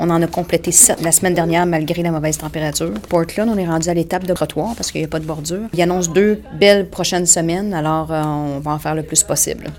On 0.00 0.10
en 0.10 0.22
a 0.22 0.26
complété 0.26 0.70
sept 0.70 1.00
la 1.02 1.10
semaine 1.10 1.34
dernière 1.34 1.66
malgré 1.66 2.02
la 2.02 2.10
mauvaise 2.10 2.38
température. 2.38 2.92
Portland, 3.08 3.48
on 3.52 3.58
est 3.58 3.66
rendu 3.66 3.88
à 3.88 3.94
l'étape 3.94 4.24
de 4.24 4.32
trottoir 4.32 4.74
parce 4.76 4.92
qu'il 4.92 5.00
n'y 5.00 5.06
a 5.06 5.08
pas 5.08 5.18
de 5.18 5.24
bordure. 5.24 5.68
Il 5.72 5.82
annonce 5.82 6.12
deux 6.12 6.40
belles 6.58 6.88
prochaines 6.88 7.26
semaines, 7.26 7.74
alors 7.74 8.12
euh, 8.12 8.22
on 8.22 8.60
va 8.60 8.72
en 8.72 8.78
faire 8.78 8.94
le 8.94 9.02
plus 9.02 9.22
possible. 9.24 9.70